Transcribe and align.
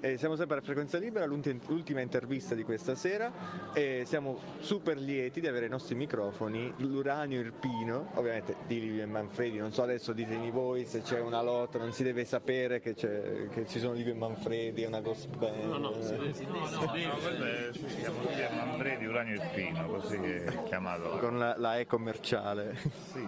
eh, 0.00 0.16
siamo 0.16 0.36
sempre 0.36 0.58
a 0.58 0.60
Frequenza 0.60 0.98
Libera, 0.98 1.26
l'ultima 1.26 2.00
intervista 2.00 2.54
di 2.54 2.62
questa 2.62 2.94
sera 2.94 3.30
e 3.72 4.04
siamo 4.06 4.38
super 4.60 4.96
lieti 4.96 5.40
di 5.40 5.46
avere 5.46 5.66
ai 5.66 5.70
nostri 5.70 5.94
microfoni 5.94 6.72
l'Uranio 6.78 7.40
Irpino, 7.40 8.10
ovviamente 8.14 8.56
di 8.66 8.80
Livio 8.80 9.02
e 9.02 9.06
Manfredi, 9.06 9.58
non 9.58 9.72
so 9.72 9.82
adesso 9.82 10.12
ditemi 10.12 10.50
voi 10.50 10.86
se 10.86 11.02
c'è 11.02 11.20
una 11.20 11.42
lotta, 11.42 11.78
non 11.78 11.92
si 11.92 12.02
deve 12.02 12.24
sapere 12.24 12.80
che, 12.80 12.94
che 12.94 13.66
ci 13.66 13.78
sono 13.78 13.92
Livio 13.92 14.12
e 14.12 14.16
Manfredi, 14.16 14.82
è 14.82 14.86
una 14.86 15.00
gospel. 15.00 15.66
No, 15.66 15.76
no, 15.76 16.00
si 16.00 16.10
deve, 16.10 16.32
si 16.32 16.44
no, 16.44 16.52
no, 16.52 16.60
no, 16.60 16.68
no, 16.68 17.72
si 17.72 17.96
chiama 17.96 18.20
Livio 18.22 18.48
e 18.48 18.54
Manfredi, 18.54 19.04
Uranio 19.06 19.34
Irpino, 19.34 19.86
così 19.86 20.16
è 20.16 20.62
chiamato. 20.64 21.18
Con 21.18 21.38
la, 21.38 21.54
la 21.58 21.78
E 21.78 21.86
commerciale, 21.86 22.76
sì. 23.12 23.26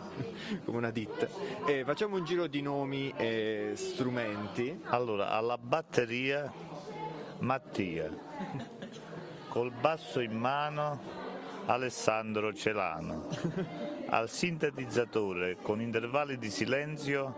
come 0.65 0.79
una 0.79 0.91
ditta. 0.91 1.29
E 1.67 1.85
facciamo 1.85 2.17
un 2.17 2.25
giro 2.25 2.47
di 2.47 2.63
nomi 2.63 3.13
e 3.17 3.73
strumenti. 3.75 4.81
Allora, 4.85 5.31
alla 5.31 5.59
batteria 5.59 6.62
Mattia, 7.43 8.09
col 9.49 9.73
basso 9.73 10.21
in 10.21 10.31
mano 10.31 11.01
Alessandro 11.67 12.55
Celano, 12.55 13.27
al 14.11 14.31
sintetizzatore 14.31 15.57
con 15.61 15.81
intervalli 15.81 16.39
di 16.39 16.49
silenzio 16.51 17.35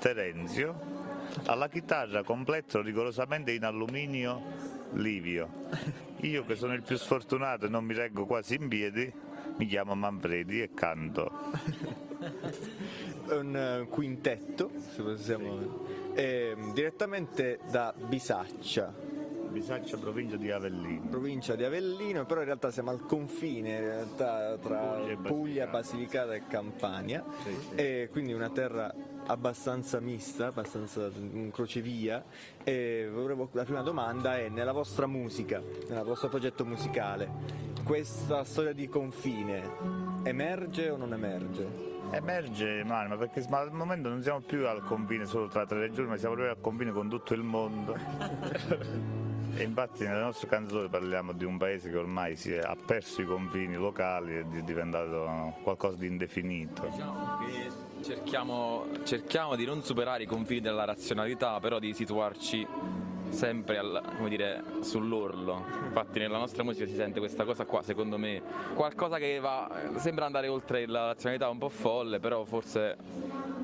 Terenzio, 0.00 0.78
alla 1.46 1.68
chitarra 1.68 2.22
completo 2.24 2.82
rigorosamente 2.82 3.52
in 3.52 3.64
alluminio 3.64 4.42
Livio. 4.92 5.48
Io 6.20 6.44
che 6.44 6.54
sono 6.54 6.74
il 6.74 6.82
più 6.82 6.98
sfortunato 6.98 7.64
e 7.66 7.68
non 7.70 7.86
mi 7.86 7.94
reggo 7.94 8.26
quasi 8.26 8.56
in 8.56 8.68
piedi, 8.68 9.10
mi 9.56 9.66
chiamo 9.66 9.94
Manfredi 9.94 10.60
e 10.60 10.74
canto. 10.74 11.32
Un 13.30 13.80
uh, 13.82 13.88
quintetto, 13.88 14.70
se 14.94 15.02
possiamo... 15.02 15.86
Eh, 16.14 16.54
direttamente 16.74 17.60
da 17.70 17.94
Bisaccia. 17.96 19.07
Bisaccia, 19.48 19.96
provincia 19.96 20.36
di 20.36 20.50
Avellino. 20.50 21.08
Provincia 21.08 21.56
di 21.56 21.64
Avellino, 21.64 22.24
però 22.26 22.40
in 22.40 22.46
realtà 22.46 22.70
siamo 22.70 22.90
al 22.90 23.04
confine 23.04 23.70
in 23.70 23.80
realtà, 23.80 24.56
tra 24.58 24.78
Puglia, 24.98 25.16
Puglia 25.16 25.66
Basilicata 25.66 26.34
e 26.34 26.46
Campania, 26.46 27.24
sì, 27.42 27.50
sì. 27.50 27.74
e 27.74 28.08
quindi 28.10 28.32
una 28.32 28.50
terra 28.50 28.94
abbastanza 29.26 30.00
mista, 30.00 30.46
abbastanza 30.46 31.10
un 31.14 31.50
crocevia. 31.52 32.24
E 32.62 33.10
la 33.52 33.64
prima 33.64 33.82
domanda 33.82 34.38
è: 34.38 34.48
nella 34.48 34.72
vostra 34.72 35.06
musica, 35.06 35.62
nel 35.88 36.04
vostro 36.04 36.28
progetto 36.28 36.64
musicale, 36.64 37.30
questa 37.84 38.44
storia 38.44 38.72
di 38.72 38.88
confine 38.88 40.16
emerge 40.24 40.90
o 40.90 40.96
non 40.96 41.12
emerge? 41.12 41.86
Emerge 42.10 42.82
ma 42.84 43.06
perché 43.16 43.44
al 43.50 43.72
momento 43.72 44.08
non 44.08 44.22
siamo 44.22 44.40
più 44.40 44.66
al 44.66 44.82
confine 44.82 45.26
solo 45.26 45.48
tra 45.48 45.66
tre 45.66 45.80
regioni, 45.80 46.08
ma 46.08 46.16
siamo 46.16 46.34
proprio 46.34 46.54
al 46.54 46.60
confine 46.60 46.92
con 46.92 47.08
tutto 47.08 47.34
il 47.34 47.42
mondo. 47.42 47.96
e 49.58 49.64
infatti 49.64 50.04
nelle 50.04 50.20
nostre 50.20 50.48
canzoni 50.48 50.88
parliamo 50.88 51.32
di 51.32 51.44
un 51.44 51.58
paese 51.58 51.90
che 51.90 51.96
ormai 51.96 52.34
è, 52.34 52.58
ha 52.58 52.76
perso 52.76 53.20
i 53.22 53.24
confini 53.24 53.74
locali 53.74 54.36
e 54.36 54.40
è 54.40 54.62
diventato 54.62 55.54
qualcosa 55.62 55.96
di 55.96 56.06
indefinito. 56.06 56.86
Diciamo 56.86 57.86
cerchiamo, 58.02 58.86
cerchiamo 59.04 59.56
di 59.56 59.64
non 59.64 59.82
superare 59.82 60.22
i 60.22 60.26
confini 60.26 60.60
della 60.60 60.84
razionalità, 60.84 61.58
però 61.60 61.78
di 61.78 61.92
situarci 61.92 62.66
sempre 63.30 63.78
al, 63.78 64.02
dire, 64.28 64.62
sull'orlo. 64.80 65.64
Infatti 65.84 66.18
nella 66.18 66.38
nostra 66.38 66.62
musica 66.62 66.86
si 66.86 66.94
sente 66.94 67.18
questa 67.18 67.44
cosa 67.44 67.64
qua, 67.64 67.82
secondo 67.82 68.18
me, 68.18 68.42
qualcosa 68.74 69.18
che 69.18 69.38
va, 69.38 69.70
sembra 69.96 70.26
andare 70.26 70.48
oltre 70.48 70.86
la 70.86 71.06
razionalità 71.06 71.48
un 71.48 71.58
po' 71.58 71.68
folle, 71.68 72.20
però 72.20 72.44
forse 72.44 72.96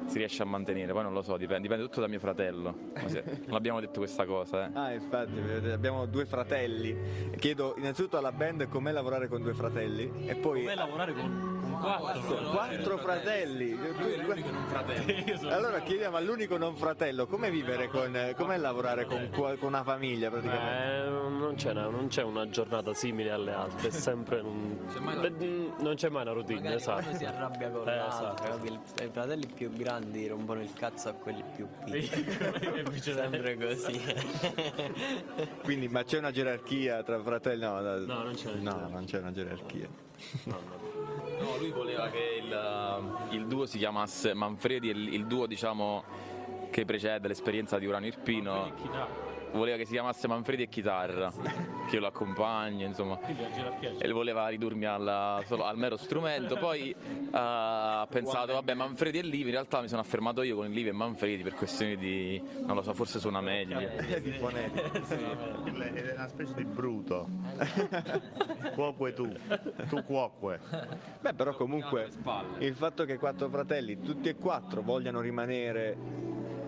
si 0.06 0.18
riesce 0.18 0.42
a 0.42 0.46
mantenere, 0.46 0.92
poi 0.92 1.02
non 1.02 1.12
lo 1.12 1.22
so, 1.22 1.36
dipende, 1.36 1.62
dipende 1.62 1.84
tutto 1.84 2.00
da 2.00 2.08
mio 2.08 2.20
fratello. 2.20 2.92
Non 3.44 3.56
abbiamo 3.56 3.80
detto 3.80 4.00
questa 4.00 4.24
cosa. 4.24 4.66
Eh. 4.66 4.70
Ah, 4.74 4.92
infatti, 4.92 5.32
abbiamo 5.70 6.06
due 6.06 6.26
fratelli. 6.26 6.96
Chiedo 7.36 7.74
innanzitutto 7.78 8.16
alla 8.16 8.32
band 8.32 8.68
com'è 8.68 8.92
lavorare 8.92 9.28
con 9.28 9.42
due 9.42 9.54
fratelli 9.54 10.26
e 10.26 10.34
poi... 10.34 10.62
Com'è 10.62 10.74
lavorare 10.74 11.12
con 11.12 11.54
Quattro, 11.84 12.50
quattro 12.50 12.98
fratelli. 12.98 13.76
L'unico 13.76 14.50
non 14.50 14.66
fratello. 14.68 15.48
Allora 15.54 15.80
chiediamo 15.80 16.16
all'unico 16.16 16.56
non 16.56 16.76
fratello 16.76 17.26
come 17.26 17.50
vivere 17.50 17.88
con, 17.88 18.32
com'è 18.36 18.56
lavorare 18.56 19.04
con, 19.04 19.28
con 19.30 19.56
una 19.60 19.82
famiglia 19.82 20.30
praticamente? 20.30 21.04
Eh, 21.04 21.08
non, 21.08 21.54
c'è 21.56 21.70
una, 21.70 21.88
non, 21.88 22.06
c'è 22.08 22.22
una, 22.22 22.48
giornata 22.48 22.94
simile 22.94 23.30
alle 23.30 23.52
altre, 23.52 23.88
è 23.88 23.90
sempre 23.90 24.40
un, 24.40 24.78
c'è 24.88 24.98
non 25.82 25.94
c'è 25.94 26.08
mai 26.08 26.22
una 26.22 26.32
routine, 26.32 26.74
esatto. 26.74 27.14
Si 27.14 27.24
arrabbia 27.24 27.70
con 27.70 27.88
eh, 27.88 27.96
l'altro, 27.96 28.46
esatto. 28.46 29.02
i 29.02 29.10
fratelli 29.10 29.46
più 29.46 29.70
grandi 29.70 29.93
rompono 30.26 30.60
il 30.62 30.72
cazzo 30.72 31.08
a 31.08 31.12
quelli 31.12 31.42
più 31.54 31.66
piccoli. 31.84 32.08
sempre 33.00 33.56
così. 33.56 34.00
Quindi, 35.62 35.88
ma 35.88 36.04
c'è 36.04 36.18
una 36.18 36.30
gerarchia 36.30 37.02
tra 37.02 37.20
fratelli? 37.20 37.62
No, 37.62 37.80
no 37.80 38.22
non 38.22 38.34
c'è, 38.34 38.52
no, 38.54 38.88
non 38.88 39.04
c'è 39.04 39.18
una 39.18 39.32
gerarchia. 39.32 39.88
No, 40.44 40.58
no. 40.68 40.82
No, 41.40 41.56
lui 41.58 41.70
voleva 41.70 42.08
che 42.08 42.40
il, 42.42 43.36
il 43.36 43.46
duo 43.46 43.66
si 43.66 43.78
chiamasse 43.78 44.34
Manfredi, 44.34 44.88
il, 44.88 45.12
il 45.14 45.26
duo 45.26 45.46
diciamo 45.46 46.04
che 46.70 46.84
precede 46.84 47.28
l'esperienza 47.28 47.78
di 47.78 47.86
Urano 47.86 48.06
Irpino 48.06 48.72
voleva 49.54 49.76
che 49.76 49.84
si 49.84 49.92
chiamasse 49.92 50.28
Manfredi 50.28 50.64
e 50.64 50.68
chitarra, 50.68 51.32
che 51.88 51.94
io 51.94 52.00
lo 52.00 52.06
accompagno, 52.06 52.86
insomma. 52.86 53.18
E 53.98 54.10
voleva 54.12 54.48
ridurmi 54.48 54.84
alla, 54.84 55.42
solo, 55.46 55.64
al 55.64 55.76
mero 55.76 55.96
strumento. 55.96 56.56
Poi 56.56 56.94
uh, 56.96 57.28
ha 57.30 58.06
pensato, 58.10 58.52
vabbè, 58.54 58.74
Manfredi 58.74 59.18
e 59.18 59.22
Livi, 59.22 59.46
in 59.46 59.52
realtà 59.52 59.80
mi 59.80 59.88
sono 59.88 60.00
affermato 60.00 60.42
io 60.42 60.56
con 60.56 60.66
il 60.66 60.72
Livi 60.72 60.88
e 60.88 60.92
Manfredi 60.92 61.42
per 61.42 61.54
questioni 61.54 61.96
di, 61.96 62.42
non 62.64 62.76
lo 62.76 62.82
so, 62.82 62.92
forse 62.92 63.18
suona 63.18 63.40
meglio. 63.40 63.78
di 63.78 64.32
fonetica. 64.32 64.82
È 65.84 66.12
una 66.14 66.28
specie 66.28 66.54
di 66.54 66.64
bruto. 66.64 67.28
Cuoque 68.74 69.12
tu, 69.12 69.32
tu 69.88 70.02
cuoque. 70.04 70.60
Beh, 71.20 71.34
però 71.34 71.54
comunque 71.54 72.10
il 72.58 72.74
fatto 72.74 73.04
che 73.04 73.18
quattro 73.18 73.48
fratelli, 73.48 74.00
tutti 74.00 74.28
e 74.28 74.34
quattro, 74.34 74.82
vogliano 74.82 75.20
rimanere 75.20 75.96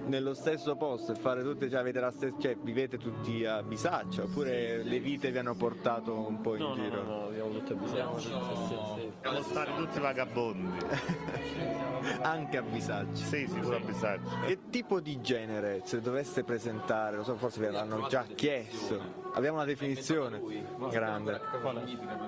nello 0.06 0.34
stesso 0.34 0.76
posto 0.76 1.12
e 1.12 1.14
fare 1.14 1.42
tutte, 1.42 1.68
cioè, 1.68 1.80
avete 1.80 2.00
la 2.00 2.10
stessa, 2.10 2.34
cioè 2.38 2.56
vivete 2.56 2.98
tutti 2.98 3.44
a 3.44 3.62
Bisaccia 3.62 4.22
oppure 4.22 4.82
le 4.82 4.98
vite 5.00 5.30
vi 5.30 5.38
hanno 5.38 5.54
portato 5.54 6.26
un 6.26 6.40
po' 6.40 6.54
in 6.54 6.62
no, 6.62 6.74
giro? 6.74 7.02
No, 7.02 7.08
no, 7.08 7.24
abbiamo 7.26 7.50
tutte 7.50 7.72
a 7.72 7.76
Bisaccia. 7.76 8.28
Siamo 9.20 9.42
stati 9.42 9.74
tutti 9.76 9.98
vagabondi. 9.98 10.84
Anche 12.22 12.56
a 12.56 12.62
Bisaccia? 12.62 13.14
Sì, 13.14 13.46
sì, 13.48 13.58
pure 13.58 13.76
a 13.76 13.80
Bisaccia. 13.80 14.40
Che 14.46 14.58
tipo 14.70 15.00
di 15.00 15.20
genere, 15.20 15.82
se 15.84 16.00
doveste 16.00 16.44
presentare, 16.44 17.16
lo 17.16 17.24
so, 17.24 17.36
forse 17.36 17.60
ve 17.60 17.70
l'hanno 17.70 18.06
già 18.08 18.24
chiesto, 18.34 19.00
abbiamo 19.34 19.56
una 19.56 19.66
definizione 19.66 20.40
grande. 20.90 21.40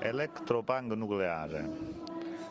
Electropunk 0.00 0.92
nucleare. 0.92 2.06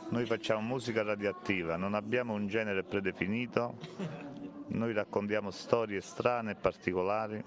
Noi 0.10 0.26
facciamo 0.26 0.62
musica 0.62 1.04
radioattiva, 1.04 1.76
non 1.76 1.94
abbiamo 1.94 2.34
un 2.34 2.48
genere 2.48 2.84
predefinito 2.84 3.76
noi 4.68 4.94
raccontiamo 4.94 5.52
storie 5.52 6.02
strane 6.02 6.52
e 6.52 6.56
particolari 6.56 7.44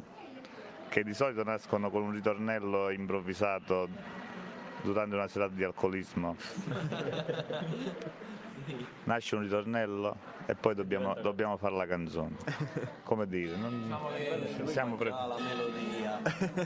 che 0.89 1.05
di 1.05 1.15
solito 1.15 1.45
nascono 1.45 1.91
con 1.91 2.03
un 2.03 2.13
ritornello 2.13 2.91
improvvisato 2.91 3.89
durante 4.83 5.15
una 5.15 5.29
serata 5.29 5.55
di 5.55 5.65
alcolismo. 5.65 6.37
Nasce 9.05 9.35
un 9.35 9.43
ritornello 9.43 10.17
e 10.47 10.55
poi 10.55 10.75
dobbiamo, 10.75 11.15
dobbiamo 11.15 11.57
fare 11.57 11.75
la 11.75 11.87
canzone. 11.87 12.37
Come 13.03 13.27
dire, 13.27 13.57
non 13.57 13.97
diciamo 14.37 14.67
siamo 14.69 14.97
pre- 14.97 15.11
la 15.11 15.37
melodia. 15.39 16.21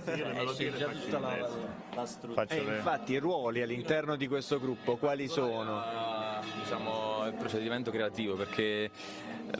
Sì, 0.04 0.16
le 0.16 0.32
melodie 0.32 0.70
le 0.70 1.00
tutta 1.00 1.18
la, 1.18 1.48
la 1.94 2.06
struttura. 2.06 2.46
E 2.46 2.56
eh, 2.56 2.76
infatti 2.76 3.12
i 3.12 3.18
ruoli 3.18 3.62
all'interno 3.62 4.16
di 4.16 4.26
questo 4.26 4.58
gruppo 4.60 4.96
quali 4.96 5.28
sono? 5.28 5.82
Diciamo 6.60 7.13
il 7.26 7.34
procedimento 7.34 7.90
creativo 7.90 8.34
perché 8.34 8.90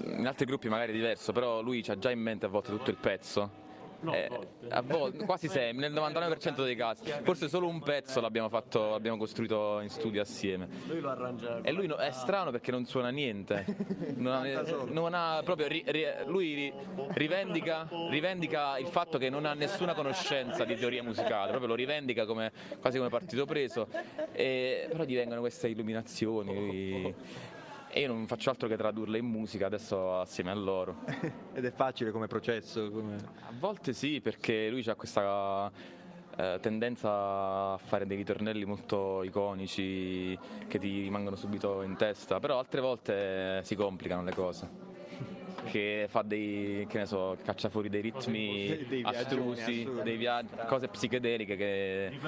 in 0.05 0.27
altri 0.27 0.47
gruppi 0.47 0.69
magari 0.69 0.93
è 0.93 0.95
diverso, 0.95 1.33
però 1.33 1.61
lui 1.61 1.85
ha 1.89 1.99
già 1.99 2.11
in 2.11 2.21
mente 2.21 2.47
a 2.47 2.49
volte 2.49 2.71
tutto 2.71 2.91
il 2.91 2.97
pezzo 2.97 3.63
No, 4.05 4.13
eh, 4.13 4.29
a 4.69 4.83
volte, 4.83 5.25
quasi 5.25 5.49
sempre, 5.49 5.89
nel 5.89 5.99
99% 5.99 6.63
dei 6.63 6.77
casi. 6.77 7.11
Forse 7.22 7.49
solo 7.49 7.66
un 7.69 7.81
pezzo 7.81 8.21
l'abbiamo, 8.21 8.51
fatto, 8.51 8.91
l'abbiamo 8.91 9.16
costruito 9.16 9.81
in 9.81 9.89
studio 9.89 10.21
assieme. 10.21 10.69
Lui 10.87 11.01
lo 11.01 11.09
arrangia. 11.09 11.61
E 11.63 11.72
lui 11.72 11.87
no, 11.87 11.97
è 11.97 12.11
strano 12.11 12.51
perché 12.51 12.71
non 12.71 12.84
suona 12.84 13.09
niente. 13.09 13.65
Non 14.17 14.33
ha, 14.33 14.63
non 14.93 15.15
ha 15.15 15.41
proprio, 15.43 15.67
ri, 15.69 15.83
ri, 15.87 16.05
lui 16.27 16.71
rivendica, 17.13 17.89
rivendica, 18.10 18.77
il 18.78 18.89
fatto 18.89 19.17
che 19.17 19.31
non 19.31 19.47
ha 19.47 19.55
nessuna 19.55 19.95
conoscenza 19.95 20.65
di 20.65 20.77
teoria 20.77 21.03
musicale, 21.03 21.49
proprio 21.49 21.69
lo 21.69 21.75
rivendica 21.75 22.27
come, 22.27 22.53
quasi 22.81 22.99
come 22.99 23.09
partito 23.09 23.47
preso. 23.47 23.89
E, 24.33 24.87
però 24.91 25.05
divengono 25.05 25.41
queste 25.41 25.69
illuminazioni. 25.69 26.55
Lui, 26.55 27.15
e 27.97 28.01
io 28.01 28.09
non 28.09 28.27
faccio 28.27 28.51
altro 28.51 28.67
che 28.67 28.77
tradurle 28.77 29.19
in 29.19 29.25
musica 29.25 29.67
adesso 29.67 30.19
assieme 30.19 30.51
a 30.51 30.55
loro. 30.55 31.05
Ed 31.55 31.65
è 31.65 31.71
facile 31.71 32.11
come 32.11 32.27
processo? 32.27 32.91
Come... 32.91 33.15
A 33.15 33.53
volte 33.57 33.93
sì, 33.93 34.21
perché 34.21 34.69
lui 34.69 34.83
ha 34.89 34.97
questa 34.97 35.71
eh, 36.35 36.59
tendenza 36.61 37.11
a 37.73 37.79
fare 37.79 38.05
dei 38.05 38.17
ritornelli 38.17 38.65
molto 38.65 39.23
iconici 39.23 40.37
che 40.67 40.81
ti 40.81 41.03
rimangono 41.03 41.37
subito 41.37 41.83
in 41.83 41.95
testa, 41.95 42.41
però 42.41 42.59
altre 42.59 42.81
volte 42.81 43.61
si 43.63 43.77
complicano 43.77 44.25
le 44.25 44.35
cose. 44.35 44.69
che 45.71 46.07
fa 46.09 46.23
dei, 46.23 46.87
che 46.89 46.99
ne 46.99 47.07
so, 47.07 47.37
caccia 47.45 47.69
fuori 47.69 47.89
dei 47.89 48.01
ritmi 48.01 48.87
Dei 48.89 49.03
astrusi, 49.05 49.89
dei 50.03 50.17
viaggi, 50.17 50.53
cose 50.67 50.89
psichedeliche 50.89 51.55
che 51.55 52.19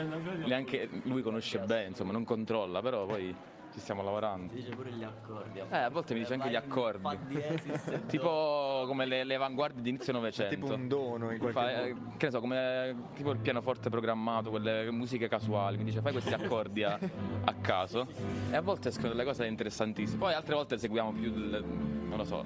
neanche 0.45 0.89
lui 1.03 1.23
conosce 1.23 1.59
bene, 1.59 1.89
insomma, 1.89 2.13
non 2.13 2.23
controlla, 2.23 2.81
però 2.81 3.05
poi 3.05 3.35
ci 3.76 3.82
stiamo 3.82 4.02
lavorando. 4.02 4.55
Dice 4.55 4.70
pure 4.70 4.90
gli 4.90 5.02
accordi. 5.05 5.58
Eh, 5.58 5.76
a 5.76 5.90
volte 5.90 6.14
mi 6.14 6.20
dice 6.20 6.32
anche 6.32 6.49
gli 6.49 6.55
accordi. 6.56 7.02
Fa 7.02 7.17
diesis 7.28 8.00
Tipo 8.08 8.84
come 8.87 9.05
le, 9.05 9.23
le 9.25 9.34
avanguardie 9.34 9.82
di 9.82 9.90
inizio 9.90 10.14
Novecento. 10.14 10.55
Tipo 10.55 10.73
un 10.73 10.88
dono 10.88 11.31
in 11.31 11.38
qualche 11.38 11.61
Fa, 11.61 11.82
eh, 11.84 11.93
modo. 11.93 12.12
che 12.17 12.25
ne 12.26 12.32
so, 12.32 12.40
come 12.40 12.96
tipo 13.14 13.31
il 13.32 13.38
pianoforte 13.38 13.90
programmato, 13.90 14.49
quelle 14.49 14.90
musiche 14.90 15.28
casuali, 15.28 15.76
mi 15.76 15.84
dice 15.84 16.00
fai 16.00 16.12
questi 16.12 16.32
accordi 16.32 16.84
a, 16.84 16.99
a 17.44 17.55
caso 17.61 18.06
e 18.50 18.56
a 18.56 18.62
volte 18.62 18.88
escono 18.88 19.08
delle 19.08 19.25
cose 19.25 19.44
interessantissime, 19.46 20.19
poi 20.19 20.32
altre 20.32 20.55
volte 20.55 20.79
seguiamo 20.79 21.12
più, 21.12 21.25
il- 21.25 21.62
non 22.08 22.17
lo 22.17 22.25
so, 22.25 22.44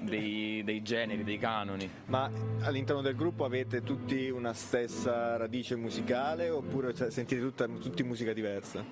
dei, 0.00 0.62
dei 0.64 0.82
generi, 0.82 1.24
dei 1.24 1.38
canoni. 1.38 1.88
Ma 2.06 2.30
all'interno 2.62 3.02
del 3.02 3.14
gruppo 3.14 3.44
avete 3.44 3.82
tutti 3.82 4.28
una 4.30 4.52
stessa 4.52 5.36
radice 5.36 5.76
musicale 5.76 6.48
oppure 6.50 6.94
cioè, 6.94 7.10
sentite 7.10 7.40
tutta- 7.40 7.66
tutti 7.66 8.02
musica 8.02 8.32
diversa? 8.32 8.84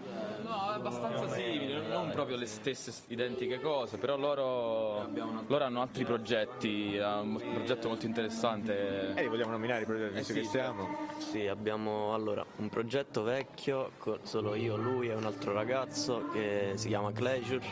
No, 0.43 0.71
è 0.71 0.75
abbastanza 0.75 1.29
simili, 1.31 1.73
non- 1.73 1.89
non 1.89 2.11
proprio 2.11 2.37
le 2.37 2.47
stesse 2.47 2.93
identiche 3.09 3.61
cose, 3.61 3.97
però 3.97 4.17
loro, 4.17 5.09
loro 5.47 5.65
hanno 5.65 5.81
altri 5.81 6.05
progetti, 6.05 6.99
un 6.99 7.41
progetto 7.55 7.89
molto 7.89 8.07
interessante. 8.07 9.15
Eh, 9.15 9.23
li 9.23 9.29
vogliamo 9.29 9.53
nominare 9.53 9.85
proprio 9.85 10.09
visto 10.11 10.33
sì, 10.33 10.41
che 10.41 10.47
siamo. 10.47 10.89
Sì, 11.19 11.47
abbiamo 11.47 12.13
allora 12.15 12.45
un 12.57 12.69
progetto 12.69 13.23
vecchio, 13.23 13.93
solo 14.23 14.55
io, 14.55 14.77
lui 14.77 15.09
e 15.09 15.15
un 15.15 15.25
altro 15.25 15.53
ragazzo 15.53 16.29
che 16.33 16.73
si 16.75 16.89
chiama 16.89 17.11
Pleasure 17.13 17.65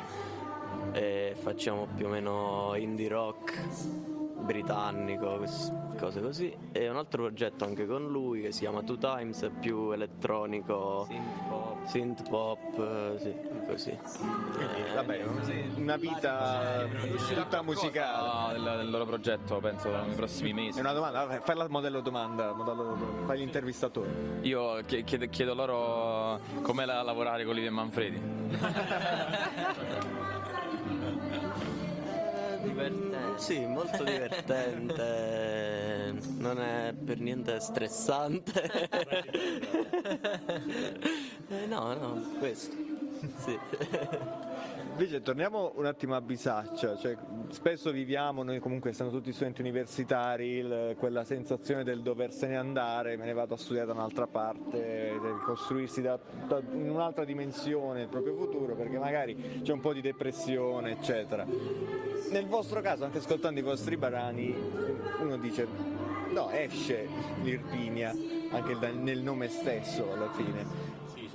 e 0.93 1.35
facciamo 1.41 1.87
più 1.95 2.07
o 2.07 2.09
meno 2.09 2.75
indie 2.77 3.09
rock 3.09 3.59
britannico, 4.41 5.39
cose 5.99 6.21
così. 6.21 6.53
E 6.73 6.89
un 6.89 6.97
altro 6.97 7.23
progetto 7.25 7.65
anche 7.65 7.87
con 7.87 8.09
lui 8.09 8.41
che 8.43 8.53
si 8.53 8.61
chiama 8.61 8.83
Two 8.83 8.97
Times, 8.99 9.43
è 9.43 9.51
più 9.51 9.91
elettronico, 9.93 11.07
synth 11.85 12.29
pop, 12.29 12.79
eh, 12.79 13.19
sì, 13.19 13.35
così. 13.69 13.97
Quindi, 14.55 14.83
vabbè, 14.95 15.23
una 15.77 15.97
vita 15.97 16.87
tutta 17.35 17.63
musicale. 17.63 18.55
Del, 18.59 18.77
del 18.79 18.91
loro 18.91 19.05
progetto, 19.05 19.59
penso, 19.59 19.89
nei 19.91 20.15
prossimi 20.17 20.51
È 20.51 20.55
mesi. 20.55 20.81
una 20.81 20.93
domanda, 20.95 21.25
vabbè, 21.27 21.41
fai 21.43 21.57
la 21.57 21.69
modello 21.69 22.01
domanda, 22.01 22.53
modello- 22.53 22.97
fai 23.27 23.39
l'intervistatore. 23.39 24.39
Io 24.43 24.81
chie- 24.87 25.05
chiedo, 25.05 25.27
chiedo 25.29 25.55
loro 25.55 26.41
com'è 26.63 26.87
la- 26.87 27.03
lavorare 27.03 27.45
con 27.45 27.55
Livio 27.55 27.69
e 27.69 27.73
Manfredi. 27.73 28.21
Divertente. 32.89 33.43
Sì, 33.43 33.67
molto 33.67 34.03
divertente. 34.05 35.99
Non 36.41 36.59
è 36.59 36.95
per 36.95 37.21
niente 37.21 37.61
stressante. 37.61 38.89
Eh, 41.53 41.67
no, 41.67 41.93
no, 41.95 42.23
questo. 42.39 42.77
Sì. 43.39 43.59
Invece 45.01 45.23
torniamo 45.23 45.73
un 45.77 45.87
attimo 45.87 46.15
a 46.15 46.21
Bisaccia, 46.21 46.95
cioè, 46.99 47.17
spesso 47.49 47.91
viviamo, 47.91 48.43
noi 48.43 48.59
comunque 48.59 48.91
essendo 48.91 49.11
tutti 49.11 49.33
studenti 49.33 49.63
universitari, 49.63 50.59
il- 50.59 50.95
quella 50.99 51.25
sensazione 51.25 51.85
del 51.85 52.03
doversene 52.03 52.55
andare, 52.55 53.17
me 53.17 53.25
ne 53.25 53.33
vado 53.33 53.55
a 53.55 53.57
studiare 53.57 53.87
da 53.87 53.95
un'altra 53.95 54.27
parte, 54.27 55.19
costruirsi 55.43 56.03
da- 56.03 56.19
da- 56.47 56.61
in 56.73 56.91
un'altra 56.91 57.25
dimensione 57.25 58.03
il 58.03 58.09
proprio 58.09 58.35
futuro, 58.35 58.75
perché 58.75 58.99
magari 58.99 59.63
c'è 59.63 59.73
un 59.73 59.81
po' 59.81 59.95
di 59.95 60.03
depressione, 60.03 60.91
eccetera. 60.91 61.47
Nel 62.31 62.47
vostro 62.47 62.83
caso, 62.83 63.05
anche 63.05 63.19
ascoltando 63.19 63.59
i 63.59 63.63
vostri 63.63 63.97
brani, 63.97 64.55
uno 65.19 65.39
dice, 65.39 65.67
no, 66.29 66.51
esce 66.51 67.09
l'Irpinia, 67.43 68.15
anche 68.51 68.75
nel 68.75 69.23
nome 69.23 69.49
stesso 69.49 70.13
alla 70.13 70.31
fine. 70.33 70.90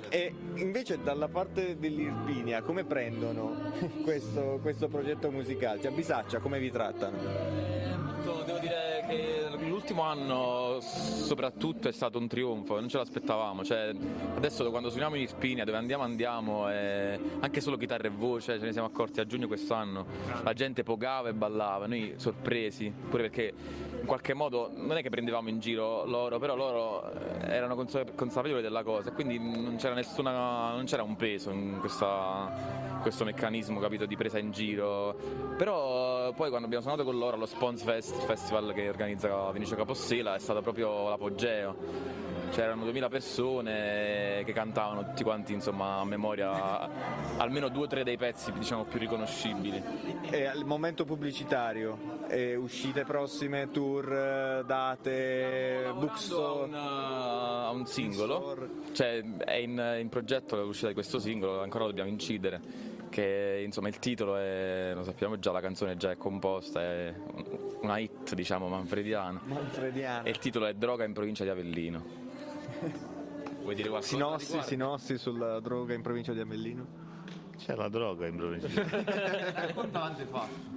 E 0.08 0.32
invece 0.54 1.02
dalla 1.02 1.28
parte 1.28 1.78
dell'Irpinia 1.78 2.62
come 2.62 2.84
prendono 2.84 3.72
questo, 4.04 4.58
questo 4.62 4.88
progetto 4.88 5.30
musicale? 5.30 5.80
Cioè 5.80 5.90
Bisaccia 5.90 6.38
come 6.38 6.58
vi 6.58 6.70
trattano? 6.70 7.16
Molto- 7.18 8.42
Devo 8.44 8.58
dire 8.58 9.04
che 9.08 9.48
l'ultimo 9.96 10.02
anno 10.02 10.80
soprattutto 10.80 11.88
è 11.88 11.92
stato 11.92 12.18
un 12.18 12.28
trionfo, 12.28 12.78
non 12.78 12.88
ce 12.88 12.98
l'aspettavamo, 12.98 13.64
cioè, 13.64 13.94
adesso 14.34 14.68
quando 14.70 14.90
suoniamo 14.90 15.16
in 15.16 15.22
Irpinia 15.22 15.64
dove 15.64 15.78
andiamo 15.78 16.02
andiamo 16.02 16.70
e 16.70 17.18
anche 17.40 17.60
solo 17.60 17.76
chitarra 17.76 18.06
e 18.06 18.10
voce, 18.10 18.58
ce 18.58 18.64
ne 18.64 18.72
siamo 18.72 18.86
accorti 18.86 19.20
a 19.20 19.26
giugno 19.26 19.46
quest'anno, 19.46 20.04
la 20.42 20.52
gente 20.52 20.82
pogava 20.82 21.30
e 21.30 21.32
ballava, 21.32 21.86
noi 21.86 22.14
sorpresi, 22.16 22.92
pure 23.08 23.22
perché 23.22 23.54
in 24.00 24.06
qualche 24.06 24.34
modo 24.34 24.70
non 24.74 24.98
è 24.98 25.02
che 25.02 25.08
prendevamo 25.08 25.48
in 25.48 25.60
giro 25.60 26.04
loro, 26.04 26.38
però 26.38 26.54
loro 26.54 27.10
eh, 27.12 27.54
erano 27.54 27.74
consa- 27.74 28.04
consapevoli 28.14 28.60
della 28.62 28.82
cosa 28.82 29.10
e 29.10 29.12
quindi 29.12 29.38
non 29.38 29.76
c'era 29.76 29.94
nessuna, 29.94 30.74
non 30.74 30.84
c'era 30.84 31.02
un 31.02 31.16
peso 31.16 31.50
in 31.50 31.78
questa 31.80 32.84
questo 33.06 33.24
meccanismo 33.24 33.78
capito 33.78 34.04
di 34.04 34.16
presa 34.16 34.38
in 34.38 34.50
giro. 34.50 35.16
Però 35.56 36.15
poi 36.34 36.48
quando 36.48 36.66
abbiamo 36.66 36.82
suonato 36.82 37.04
con 37.04 37.18
loro 37.18 37.36
allo 37.36 37.46
Spons 37.46 37.82
Fest 37.82 38.14
il 38.14 38.22
festival 38.22 38.72
che 38.72 38.88
organizza 38.88 39.50
Vinicio 39.50 39.76
Capossela 39.76 40.34
è 40.34 40.38
stato 40.38 40.60
proprio 40.62 41.08
l'apogeo. 41.08 41.76
C'erano 42.50 42.84
2000 42.84 43.08
persone 43.08 44.42
che 44.44 44.52
cantavano 44.52 45.04
tutti 45.04 45.22
quanti 45.22 45.52
insomma 45.52 45.98
a 45.98 46.04
memoria 46.04 46.88
almeno 47.36 47.68
due 47.68 47.84
o 47.84 47.86
tre 47.86 48.04
dei 48.04 48.16
pezzi 48.16 48.52
diciamo 48.52 48.84
più 48.84 48.98
riconoscibili. 48.98 49.82
E 50.30 50.46
al 50.46 50.64
momento 50.64 51.04
pubblicitario, 51.04 52.24
eh, 52.28 52.54
uscite 52.54 53.04
prossime, 53.04 53.70
tour, 53.70 54.64
date, 54.64 55.92
bookstore? 55.94 56.70
a 56.72 57.70
un, 57.70 57.84
singolo. 57.86 58.68
Cioè 58.92 59.22
è 59.44 59.56
in, 59.56 59.98
in 60.00 60.08
progetto 60.08 60.56
l'uscita 60.56 60.88
di 60.88 60.94
questo 60.94 61.18
singolo 61.18 61.62
ancora 61.62 61.84
lo 61.84 61.90
dobbiamo 61.90 62.10
incidere 62.10 62.95
che 63.16 63.62
insomma 63.64 63.88
il 63.88 63.98
titolo 63.98 64.36
è 64.36 64.92
lo 64.94 65.02
sappiamo 65.02 65.38
già 65.38 65.50
la 65.50 65.62
canzone 65.62 65.96
già 65.96 66.10
è 66.10 66.18
composta 66.18 66.82
è 66.82 67.14
una 67.80 67.96
hit 67.96 68.34
diciamo 68.34 68.68
manfrediana 68.68 69.40
Manfrediano. 69.42 70.26
e 70.26 70.28
il 70.28 70.36
titolo 70.36 70.66
è 70.66 70.74
Droga 70.74 71.04
in 71.04 71.14
provincia 71.14 71.42
di 71.42 71.48
Avellino 71.48 72.04
vuoi 73.62 73.74
dire 73.74 73.88
qualcosa? 73.88 74.14
Sinossi, 74.14 74.60
sinossi 74.64 75.16
sulla 75.16 75.60
droga 75.60 75.94
in 75.94 76.02
provincia 76.02 76.34
di 76.34 76.40
Avellino? 76.40 76.86
C'è 77.56 77.74
la 77.74 77.88
droga 77.88 78.26
in 78.26 78.36
provincia 78.36 78.66
di 78.66 78.74
racconta 78.84 79.98
l'antefatto 79.98 80.75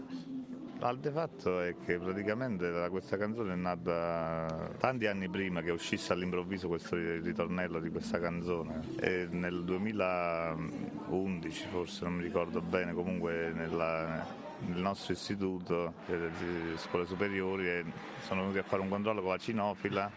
L'altefatto 0.80 1.60
è 1.60 1.76
che 1.86 2.00
praticamente 2.00 2.88
questa 2.90 3.18
canzone 3.18 3.52
è 3.52 3.56
nata 3.58 4.70
tanti 4.78 5.08
anni 5.08 5.28
prima 5.28 5.62
che 5.62 5.72
uscisse 5.72 6.14
all'improvviso 6.14 6.70
questo 6.70 6.95
ritornello 6.95 7.81
di 7.81 7.90
questa 7.90 8.18
canzone. 8.18 8.80
E 8.98 9.28
nel 9.30 9.66
2011 9.66 11.68
forse 11.68 12.06
non 12.06 12.14
mi 12.14 12.24
ricordo 12.24 12.62
bene 12.62 12.94
comunque 12.94 13.52
nella- 13.54 14.26
nel 14.68 14.81
nostro 14.81 15.12
istituto 15.12 15.95
eh, 16.07 16.30
di 16.38 16.78
scuole 16.78 17.06
superiori 17.06 17.68
e 17.68 17.83
sono 18.21 18.40
venuti 18.42 18.59
a 18.59 18.64
fare 18.64 18.81
un 18.81 18.88
controllo 18.88 19.21
con 19.21 19.31
la 19.31 19.38
cinofila 19.38 20.09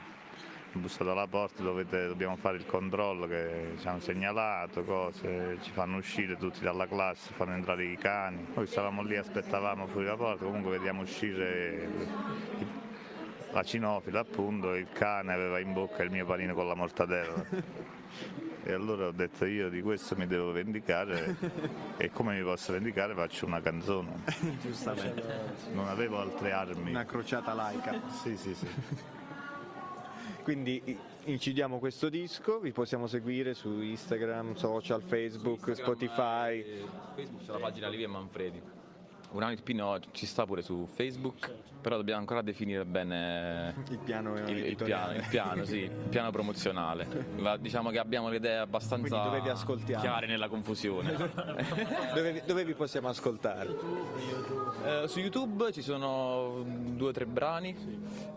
bussato 0.78 1.10
alla 1.10 1.26
porta, 1.26 1.62
dovete- 1.62 2.06
dobbiamo 2.06 2.36
fare 2.36 2.56
il 2.56 2.66
controllo 2.66 3.26
che 3.26 3.74
ci 3.78 3.86
hanno 3.86 4.00
segnalato, 4.00 4.82
cose, 4.84 5.58
ci 5.62 5.70
fanno 5.70 5.96
uscire 5.96 6.36
tutti 6.36 6.60
dalla 6.60 6.86
classe, 6.86 7.32
fanno 7.34 7.54
entrare 7.54 7.84
i 7.84 7.96
cani. 7.96 8.46
Noi 8.54 8.66
stavamo 8.66 9.02
lì, 9.02 9.16
aspettavamo 9.16 9.86
fuori 9.86 10.06
la 10.06 10.16
porta, 10.16 10.44
comunque 10.44 10.72
vediamo 10.72 11.02
uscire 11.02 11.88
la 13.52 13.62
cinofila 13.62 14.20
appunto, 14.20 14.74
il 14.74 14.88
cane 14.92 15.32
aveva 15.32 15.58
in 15.58 15.72
bocca 15.72 16.02
il 16.02 16.10
mio 16.10 16.24
panino 16.24 16.54
con 16.54 16.66
la 16.66 16.74
mortadella. 16.74 17.90
E 18.64 18.72
allora 18.72 19.08
ho 19.08 19.10
detto 19.10 19.44
io 19.44 19.68
di 19.68 19.82
questo 19.82 20.14
mi 20.14 20.26
devo 20.28 20.52
vendicare 20.52 21.34
e 21.96 22.10
come 22.12 22.36
mi 22.36 22.44
posso 22.44 22.72
vendicare 22.72 23.12
faccio 23.12 23.44
una 23.44 23.60
canzone. 23.60 24.22
Giustamente. 24.62 25.24
Non 25.72 25.88
avevo 25.88 26.20
altre 26.20 26.52
armi. 26.52 26.90
Una 26.90 27.04
crociata 27.04 27.54
laica. 27.54 28.00
Sì, 28.22 28.36
sì, 28.36 28.54
sì. 28.54 28.68
Quindi 30.42 30.98
incidiamo 31.24 31.78
questo 31.78 32.08
disco, 32.08 32.58
vi 32.58 32.72
possiamo 32.72 33.06
seguire 33.06 33.54
su 33.54 33.80
Instagram, 33.80 34.54
social, 34.54 35.02
Facebook, 35.02 35.72
Spotify. 35.74 36.58
Eh, 36.58 36.84
Facebook 37.14 37.44
c'è 37.44 37.52
la 37.52 37.58
pagina 37.58 37.88
Livia 37.88 38.06
e 38.06 38.08
Manfredi 38.08 38.62
un 39.32 39.50
il 39.50 39.62
Pino 39.62 39.98
ci 40.10 40.26
sta 40.26 40.44
pure 40.44 40.60
su 40.60 40.86
Facebook 40.92 41.50
però 41.82 41.96
dobbiamo 41.96 42.20
ancora 42.20 42.42
definire 42.42 42.84
bene 42.84 43.74
Il 43.88 43.98
piano 43.98 44.36
il, 44.36 44.56
il 44.66 44.76
piano, 44.76 45.14
il 45.14 45.26
piano, 45.28 45.64
sì, 45.64 45.78
il 45.78 45.90
piano 45.90 46.30
promozionale. 46.30 47.08
La- 47.38 47.56
diciamo 47.56 47.90
che 47.90 47.98
abbiamo 47.98 48.28
le 48.28 48.36
idee 48.36 48.58
abbastanza 48.58 49.42
chiare 49.98 50.26
nella 50.28 50.46
confusione. 50.48 51.12
dove, 52.14 52.32
vi- 52.32 52.42
dove 52.46 52.64
vi 52.64 52.74
possiamo 52.74 53.08
ascoltare? 53.08 53.74
Eh, 54.84 55.08
su 55.08 55.18
YouTube 55.18 55.72
ci 55.72 55.82
sono 55.82 56.64
due 56.64 57.08
o 57.08 57.12
tre 57.12 57.26
brani, 57.26 57.74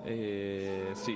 e, 0.03 0.87
sì, 0.93 1.15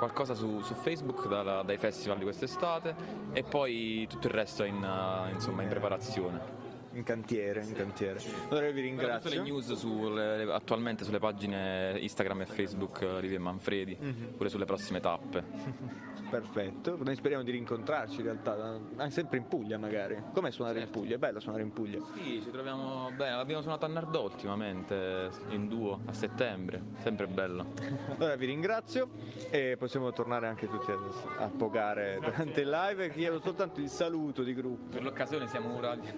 qualcosa 0.00 0.34
su, 0.34 0.60
su 0.62 0.72
Facebook 0.74 1.28
da- 1.28 1.62
dai 1.62 1.76
festival 1.76 2.16
di 2.18 2.24
quest'estate 2.24 2.94
e 3.32 3.42
poi 3.42 4.06
tutto 4.08 4.26
il 4.28 4.32
resto 4.32 4.64
è 4.64 4.66
in, 4.68 4.82
eh, 4.82 5.32
insomma, 5.32 5.62
in 5.62 5.68
preparazione. 5.68 6.58
in 6.94 7.04
cantiere, 7.04 7.62
in 7.64 7.72
cantiere. 7.72 8.18
Allora 8.48 8.66
vi 8.66 8.72
Tutte 8.72 8.80
ringrazio. 8.80 9.30
le 9.30 9.40
news 9.42 9.72
sulle- 9.74 10.42
attualmente 10.52 11.04
sulle 11.04 11.20
pagine 11.20 11.96
Instagram 12.00 12.40
e 12.40 12.46
Facebook 12.46 13.02
e 13.02 13.38
Manfredi, 13.38 13.96
Mhm. 14.00 14.32
pure 14.36 14.48
sulle 14.48 14.64
prossime 14.64 14.98
tappe. 14.98 15.44
Perfetto, 16.30 16.96
noi 17.02 17.16
speriamo 17.16 17.42
di 17.42 17.50
rincontrarci 17.50 18.18
in 18.18 18.22
realtà, 18.22 18.78
anche 18.96 19.10
sempre 19.10 19.38
in 19.38 19.48
Puglia 19.48 19.78
magari. 19.78 20.16
Com'è 20.32 20.52
suonare 20.52 20.80
in 20.80 20.88
Puglia? 20.88 21.16
È 21.16 21.18
bello 21.18 21.40
suonare 21.40 21.64
in 21.64 21.72
Puglia. 21.72 21.98
Sì, 22.14 22.40
ci 22.40 22.50
troviamo 22.50 23.10
bene, 23.16 23.32
abbiamo 23.32 23.62
suonato 23.62 23.86
a 23.86 23.88
Nardò 23.88 24.22
ultimamente, 24.22 25.30
in 25.48 25.66
duo, 25.66 26.02
a 26.06 26.12
settembre, 26.12 26.82
sempre 26.98 27.26
bello. 27.26 27.72
Allora 28.16 28.36
vi 28.36 28.46
ringrazio 28.46 29.10
e 29.50 29.76
possiamo 29.76 30.12
tornare 30.12 30.46
anche 30.46 30.68
tutti 30.68 30.90
a, 30.92 31.44
a 31.44 31.48
pogare 31.48 32.18
durante 32.22 32.60
il 32.60 32.70
live. 32.70 33.10
Chiedo 33.10 33.40
soltanto 33.40 33.80
il 33.80 33.88
saluto 33.88 34.42
di 34.42 34.54
gruppo. 34.54 34.90
Per 34.90 35.02
l'occasione 35.02 35.48
siamo 35.48 35.74
uragni. 35.74 36.12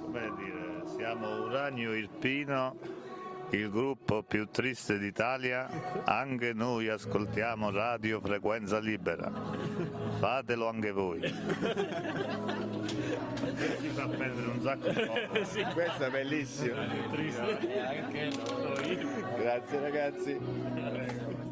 Come 0.00 0.32
dire, 0.36 0.82
siamo 0.96 1.44
Uranio 1.44 1.92
Irpino, 1.92 2.76
il 3.50 3.70
gruppo 3.70 4.22
più 4.22 4.48
triste 4.50 4.98
d'Italia, 4.98 6.02
anche 6.04 6.52
noi 6.52 6.88
ascoltiamo 6.88 7.70
Radio 7.70 8.20
Frequenza 8.20 8.78
Libera. 8.78 9.30
Fatelo 10.18 10.68
anche 10.68 10.90
voi. 10.90 11.20
Ci 11.22 11.32
fa 13.94 14.06
perdere 14.08 14.46
un 14.48 14.60
sacco 14.62 14.88
di 14.88 14.94
tempo. 14.94 15.72
Questo 15.74 16.04
è 16.04 16.10
bellissimo. 16.10 16.74
Grazie 19.38 19.80
ragazzi. 19.80 21.44